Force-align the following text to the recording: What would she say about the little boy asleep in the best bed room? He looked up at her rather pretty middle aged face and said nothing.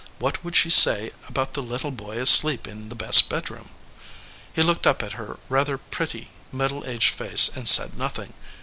What 0.17 0.43
would 0.43 0.55
she 0.55 0.71
say 0.71 1.11
about 1.27 1.53
the 1.53 1.61
little 1.61 1.91
boy 1.91 2.19
asleep 2.19 2.67
in 2.67 2.89
the 2.89 2.95
best 2.95 3.29
bed 3.29 3.51
room? 3.51 3.69
He 4.51 4.63
looked 4.63 4.87
up 4.87 5.03
at 5.03 5.11
her 5.13 5.37
rather 5.47 5.77
pretty 5.77 6.31
middle 6.51 6.83
aged 6.87 7.13
face 7.13 7.49
and 7.55 7.67
said 7.69 7.95
nothing. 7.95 8.33